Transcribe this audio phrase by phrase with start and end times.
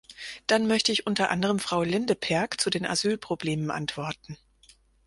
[0.47, 4.35] Dann möchte ich unter anderem Frau Lindeperg zu den Asylproblemen antworten.